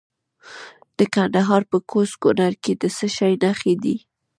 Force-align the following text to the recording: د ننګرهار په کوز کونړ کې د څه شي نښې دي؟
د 0.97 0.99
ننګرهار 1.13 1.63
په 1.71 1.77
کوز 1.89 2.11
کونړ 2.21 2.53
کې 2.63 2.73
د 2.81 2.83
څه 2.97 3.07
شي 3.15 3.33
نښې 3.43 3.73
دي؟ 3.83 3.95